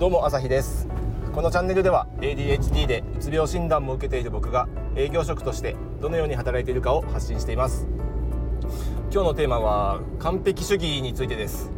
[0.00, 0.88] どうも朝日です。
[1.34, 4.66] このチャンネルでは ADHD でうつ病診断も受けている僕が
[4.96, 7.86] 営業職としてどのように働いているかを発信しています。
[9.12, 11.70] 今日のテーマは完璧主義についてです。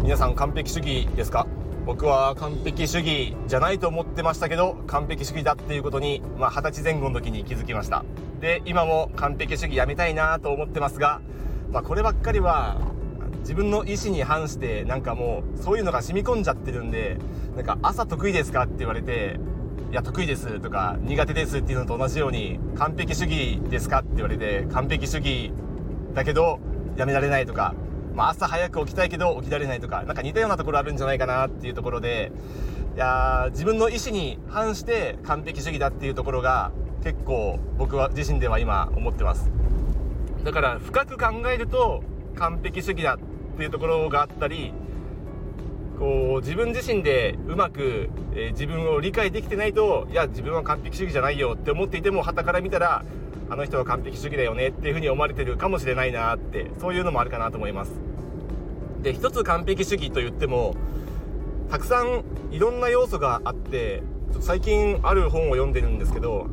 [0.00, 1.46] 皆さん完璧主義ですか？
[1.84, 8.06] 僕は完璧主義じゃないと思ってましたけど完璧主義だっていうことにまあ、20歳前後の時に気づきました。
[8.40, 11.20] で今も完璧主義やめたいなと思ってますが
[11.70, 12.78] まあ、こればっかりは
[13.40, 17.18] 自分の意思に反してなんかもうそういうのが染み込んじゃってるんで
[17.56, 19.38] なんか朝得意ですかって言われて
[19.90, 25.52] いや得意ですとか苦手ですっていうのと同じように完璧主義ですかって言われて完璧主義
[26.14, 26.60] だけど
[26.96, 27.74] やめられないとか、
[28.14, 32.30] まあ、朝早く起きたいけど起きられないとか何か似たようなところあるんじゃないかなっていうところで
[32.94, 36.70] いや自分の意思に反して完璧主義だっていうところが
[37.02, 39.50] 結構僕は自身では今思ってます。
[40.44, 42.02] だから深く考えると
[42.36, 43.18] 完璧主義だっ
[43.60, 44.72] ていうところがあったり
[45.98, 53.04] こう自分自身でうまく、えー、自分を理解できてないといや自分は完璧主義じゃないよって思っていても傍から見たら
[53.50, 57.92] あの人は完璧主義だよねっていうふうに思われてるかもしれないなってそういうのもあるかなと思います。
[59.02, 60.74] で一つ完璧主義と言っても
[61.70, 64.02] たくさんいろんな要素があって
[64.40, 66.46] 最近ある本を読んでるんですけど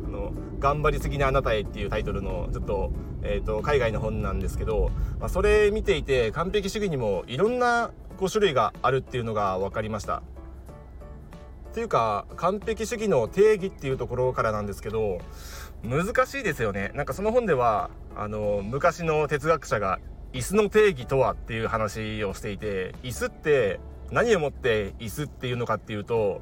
[0.58, 2.92] 頑張りすぎなあなたへっていうタイトルのちょっと,、
[3.22, 10.22] えーと、海外の本なんですけど、まあ、それ見ていて完璧主義にもいろんなこう種類があるっていうのが分かりました。
[11.70, 15.18] っていうか完璧主義の定義っていうところからなんですけど
[15.84, 20.00] 難しいですよねなんかその本ではあの昔の哲学者が
[20.32, 23.78] 椅子の定義とはっていう話をしていて椅子って
[24.10, 26.40] 何をもって椅子っていうのかっていうと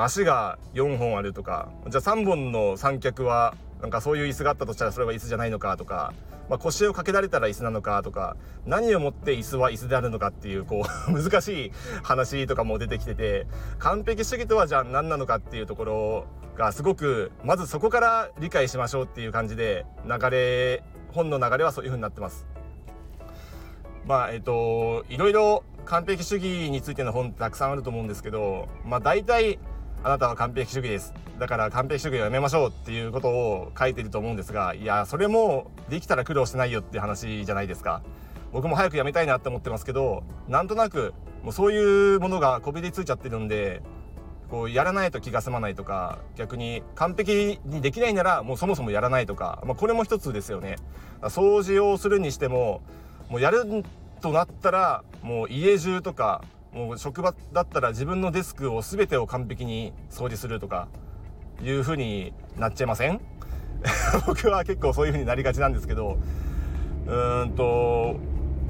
[0.00, 6.14] 足が4本あるとかじゃあ3本の三脚はなんかそういう椅子があったとしたらそれは椅子じゃないのかとか、
[6.48, 11.72] まあ、腰をかけられたら椅子なのかとか何をもって椅子は椅子であるのかっていうこう 難しい
[12.04, 13.46] 話とかも出てきてて
[13.80, 16.26] 完璧主義とはじゃあ何なのかっていうところ
[16.56, 22.46] がすごくまずそこから理解しましょうっていう感じで流れ本の流れはそういう風になってます。
[24.06, 29.58] まあえっ、といろいろ完璧主義についての本ってたくさんあると思うんですけどまあ大体
[30.04, 31.14] あなたは完璧主義です。
[31.38, 38.02] だから完璧主義をやめましょうっていうことを書いてると思うんですがいやそれもできたら苦労してないよって話じゃないですか。
[38.52, 43.82] 僕も早くやめたいなって思ってますけどなんとなくもうそういうものがこびりついちゃってるんで
[44.50, 50.76] こうやらないと気が済まないとか逆に完璧にできないならもうそもそもやらないとか、まあ、これも一つですよね。
[51.22, 52.82] 掃除をするにしても
[53.30, 53.64] もうやる
[54.20, 60.88] となったらもう家中とかもう職場だったら自分のデスクを全てを完璧に掃除するとか
[61.62, 63.20] いう風になっちゃいません？
[64.26, 66.16] 僕は結構そういう風になりがちなんですけど
[67.06, 68.16] うーんと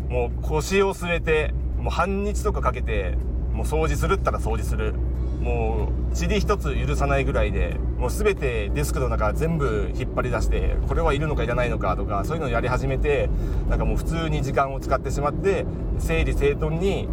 [0.09, 3.17] もう腰を据えてもう半日とかかけて
[3.53, 4.95] もう掃除するったら掃除する。
[5.43, 13.29] もう塵一つ許さないぐらいでもう全てデスクの中全部引っ張り出してこれはいるのかいらないのかとかそういうのをやり始めて
[13.69, 15.67] なんかもう普通に時間を使ってしまって
[15.99, 17.09] 整理整頓に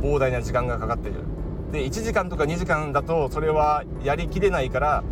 [0.00, 1.20] 膨大な時間がかかっている。
[1.72, 5.04] で1時間とか2時間だとそれはやりきれないから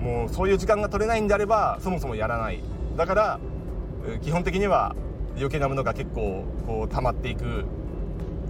[0.00, 2.62] もうそういう時間が取れないんであればそもそもやらない。
[2.96, 3.40] だから
[4.22, 4.96] 基本的には
[5.36, 7.64] 余計なものが結構こう溜まっていく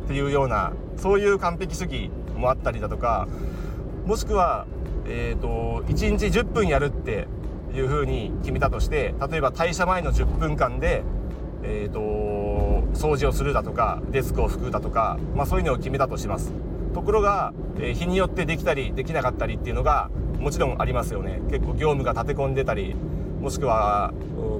[0.04, 3.28] っていうようなそういう完璧主義もあったりだとか
[4.06, 4.66] もしくは、
[5.06, 7.28] えーと、1日10分やるって
[7.72, 11.02] いうふうに決めたとして例えば退社前の10分間で、
[11.62, 12.51] えーと
[13.02, 16.52] 掃除をするだとかデスクを拭くだとか、まあ、そういうのを決めたとします。
[16.94, 20.08] ところが、えー、日によってできたりできなかったりっていうのが
[20.38, 21.40] もちろんありますよね。
[21.50, 22.94] 結構業務が立て込んでたり
[23.40, 24.14] もしくは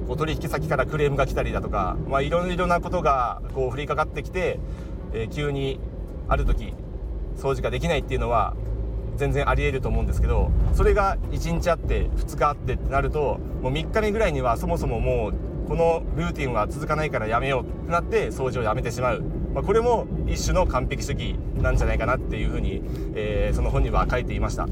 [0.07, 4.59] こう取引先からクレームが来たりだとか、まあ、いろいろなことがこう降りかかってきて、
[5.13, 5.79] えー、急に
[6.27, 6.73] ある時
[7.37, 8.55] 掃除ができないっていうのは
[9.15, 15.33] 全然ありえると思うんですけどそれが1日あって2日あってってなるともう3日目ぐらいにはそもそももう
[15.67, 19.21] このルーティンは続かないからやめようってなって掃除をやめてしまう、
[19.53, 22.81] まあ、これも一種の完璧主義なんじゃないかなっていうふうに、
[23.15, 24.67] えー、その本には書いていました。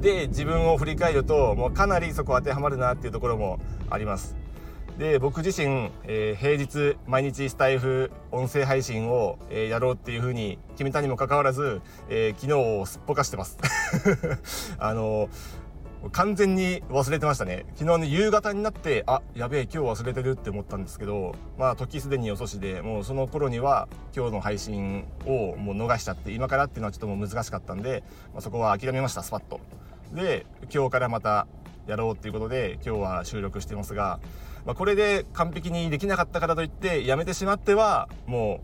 [0.00, 3.60] で自分を振り返るともうかなりそこ当てはまるなっていうところも
[3.90, 4.36] あります。
[4.98, 11.80] で僕自身、えー、平日毎日スタイフ音声配信を、えー、やろうっていうふうに決めたにもかかわらず、
[12.10, 13.58] えー、昨日をすっぽかしてます。
[14.78, 15.30] あの
[16.08, 17.66] 完全に忘れてましたね。
[17.74, 23.86] 昨日の夕方になってあやべえ今日忘れてるって思ったんですけどまあ時すでに遅しでもうその頃には
[24.16, 28.02] 今日の配信をもう逃しちゃって今からっていうのはちょっともう難しかったんで、
[28.32, 29.60] まあ、そこは諦めましたスパッと。
[30.14, 31.46] で今日からまた
[31.86, 34.20] やろうっていうことで今日は収録してますが、
[34.64, 38.62] まあ、これで完璧にできなかったからといってやめてしまってはも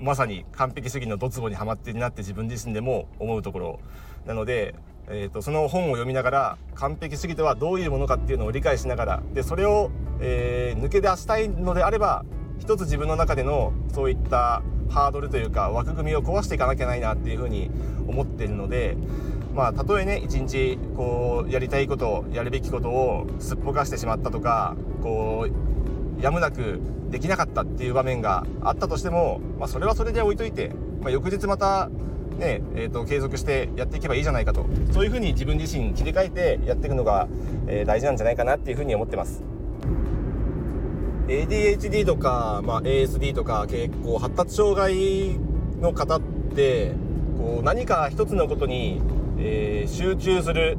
[0.00, 3.80] うまさに完璧主義のドツボにはまってるなって自分自身でも思うところ
[4.26, 4.74] なので、
[5.08, 12.24] えーと、その本を読みながら完璧主義とはどういうものかっていうのを理解しながらでそれを、えー、抜け出したいのであれば
[12.58, 17.70] 一つ自分の中でのそういったハードルというか枠組みを壊していかなきゃないなっていうふうに
[18.08, 18.96] 思っているので
[19.54, 26.80] まあたとえね一日こうやりたいことやるべきことをすっぽかしてしまったとかこうやむなく
[27.10, 31.90] できなかったっていう場面があったとしても、まあ、それはそれで置いといて、まあ、翌日また
[32.38, 37.28] ねえーと、継続してやっていけばいいじゃないかとそういうふうに自分自身切り替えてやっていくのが、
[37.66, 39.42] えー、大事なんじゃないかなっていうふうに思ってます。
[41.28, 45.36] ADHD とか、まあ、ASD とか結構発達障害
[45.80, 46.20] の方っ
[46.54, 46.92] て
[47.36, 49.00] こう何か一つのことに、
[49.38, 50.78] えー、集中する、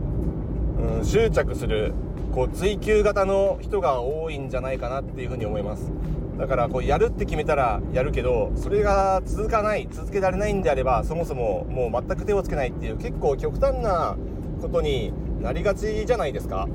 [0.80, 1.94] うん、執着する
[2.34, 5.92] こう追求型の人が多いんじゃないかなっていうふうに思います
[6.38, 14.16] だからこうやるって決めたらやるけどそれが続かない続けられないんであればそもそももう全く手をつけないっていう結構極端な
[14.62, 16.68] ことになりがちじゃないですか。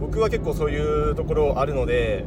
[0.00, 2.24] 僕は結構そういうところあるので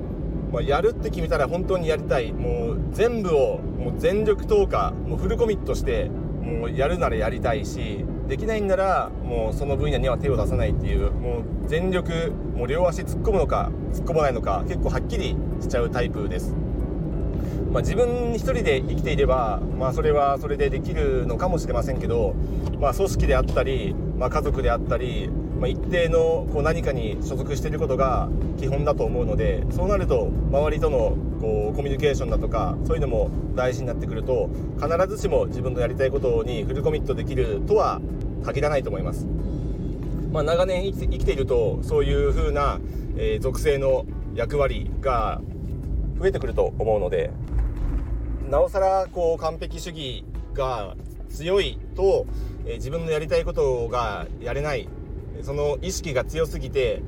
[0.52, 2.34] まあ、やるって決めたら本当にやりたい。
[2.34, 6.10] もう全部をもう全力投下もうフルコミットして
[6.42, 16.54] もうやるならやりたいしできないんならもうその分野には手を出さないっていうもう全力もう両足突っ込むのか突っ込まないのか結構はっきりしちゃうタイプです。
[17.72, 22.34] まあ、自分一人で生きていれば、まあ、それはそれでできるのかもしれませんけど、
[22.80, 25.30] まあ、組織であったり、まあ、家族であったり
[25.60, 34.50] まあ、一定のこう何かに所属していることが基本だと思うのでそうなると周りとのこうコミュニケーションだとかそういうのも大事になってくると
[34.82, 38.00] 必ずしも自分のやりたいことにフルコミットできるとは
[38.46, 39.28] 限らないと思います。
[40.32, 42.80] まあ、長年生きているとそういう風な、
[43.18, 44.06] えー、属性の
[44.36, 45.42] 役割が
[46.20, 47.32] 増えてくると思うので
[48.48, 50.24] なおさらこう完璧主義
[50.54, 50.96] が
[51.30, 52.28] 強いと、
[52.66, 54.88] えー、自分のやりたいことがやれない
[55.44, 57.02] その意識が強すぎて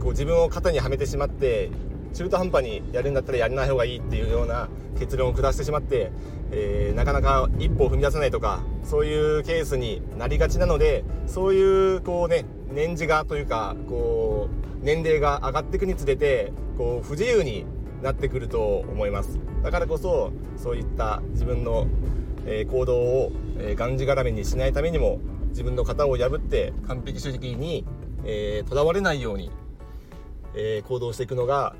[0.00, 1.70] こう自分を肩にはめてしまって
[2.14, 4.68] 中途半端にやるんだったらやらない方がいいっていうような
[4.98, 6.12] 結論を下してしまって、
[6.52, 14.48] えー、なかなか一歩を踏み出せないとかそういうケースになりがちなのでそういうこうね年次がというかこ
[14.82, 17.66] う年齢が上がっていくにつれてこう不自由に
[18.02, 19.38] なってくると思います。
[19.62, 21.86] だからこそそういった自分の、
[22.70, 23.32] 行動を、
[23.76, 25.20] がんじがらめにしないためにも
[25.54, 29.52] 自分の型を破って完璧主義にとら、えー、われないように、
[30.56, 31.76] えー、行動していくのが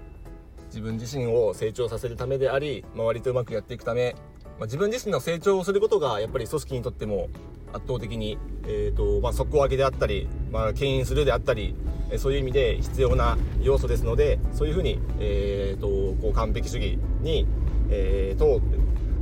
[0.67, 4.15] 自分自身を成長させるためであり周りとうまくやっていくため、
[4.59, 7.29] まあ、自分自身の成長をすることがやっぱり組織にとっても
[7.73, 8.38] 圧倒的に、
[8.69, 11.75] えーとまあ、底上げであったり、まあ、牽引するであったり
[12.19, 15.88] そういう意味で必要な要素ですのでそういうふうに、えーと、
[16.23, 17.44] こう完璧主義に、
[17.91, 18.61] えーと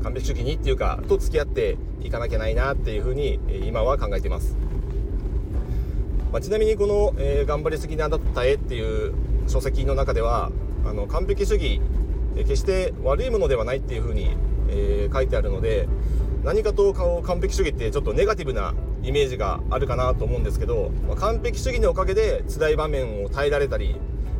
[0.02, 4.56] 完璧主義にっていうかと付き合っていかなきゃないなっていうふうに今は考えています、
[6.32, 9.14] まあ、ちなみにこの、えー、頑張りすぎなんだった絵」っていう
[9.46, 10.50] 書籍の中では
[10.84, 11.80] あの完璧主義
[12.36, 14.36] 決して悪いものではないっていうふうに、
[14.68, 15.88] えー、書いてあるので
[16.44, 23.96] 何かと完璧主義ってちょっとネガティブなイメージがあるかなと思うんですけど、まあ、完璧主義のおかげで辛い場面を耐えられたり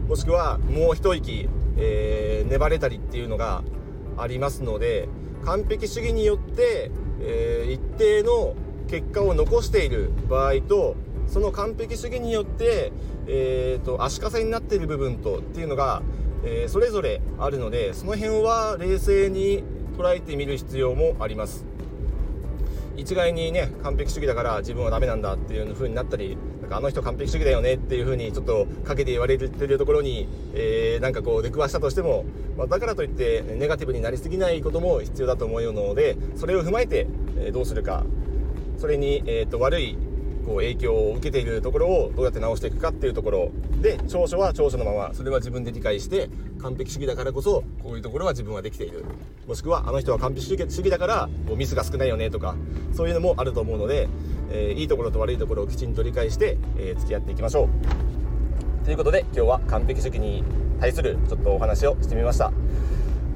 [0.09, 3.63] もしくはもう一息、えー、粘れたりっていうのが
[4.19, 5.09] ありますので
[5.45, 8.55] 完璧主義によって、えー、一定の
[8.89, 10.97] 結果を残している場合と
[11.27, 12.93] その完璧主義によって、
[13.27, 16.03] えーと、足かせになっている部分とっていうのが、
[16.45, 19.65] えー、それぞれあるのでその辺は冷静に
[19.97, 21.65] 捉えてみる必要もあります。
[22.97, 32.25] 一概にね完璧主義だから自分はダメなんだっていう風になったりなんかあの人完璧主義だよねっていう風にちょっとかけて言われてるところに、えー、なんかこう出くわしたとしても、
[32.57, 37.07] まあ、だからといってネガティブになりすぎないことも必要だと思うのでそれを踏まえて、
[37.39, 38.05] えどうするか。
[38.79, 39.97] それに、えーと悪い
[40.45, 46.29] こう影響を受けているところをどうやって直していくかっていうところで長所は長所のままそれは自分で理解して
[46.61, 49.05] 完璧主義だからこそこういうところは自分はできている
[49.47, 52.57] もしくはあの人は完璧主義だからこうミスが少ないよねとか
[52.93, 54.09] そういうのもあると思うので、
[54.51, 57.69] え、いいところと悪いところをきちんと理解して、え、付き合っていきましょ
[58.83, 58.85] う。
[58.85, 60.45] ということで今日は完璧主義に
[60.81, 62.53] 対するちょっとお話をしてみました。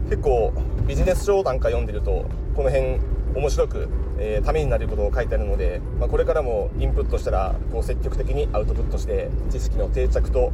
[0.09, 0.53] 結構
[0.87, 2.99] ビジネス書なんか読んでるとこの辺
[3.37, 3.89] 面白く、
[4.19, 10.53] えー、ためになることを書いてあるので、まあ、これからもインプットしたらこう積極的にアウトプットして知識の定着と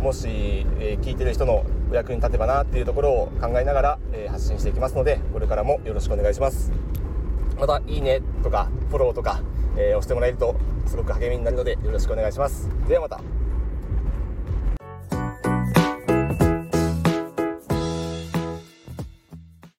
[0.00, 6.72] もし、えー、聞いてる人のお役に立てばなっていうところを考えながら、えー、発信していきますのでこれからもよろしくお願いします。
[7.58, 9.42] またいいねとかフォローとか、
[9.76, 10.56] え押してもらえると
[10.86, 12.70] すごく励みになるのでよろしくお願いします。
[12.88, 13.39] ではまた。